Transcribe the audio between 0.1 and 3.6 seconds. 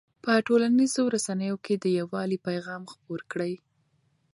په ټولنیزو رسنیو کې د یووالي پیغام خپور کړئ.